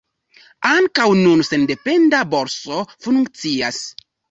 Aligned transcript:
Ankaŭ 0.69 1.05
nun 1.19 1.43
sendependa 1.51 2.23
borso 2.33 2.83
funkcias. 3.07 3.87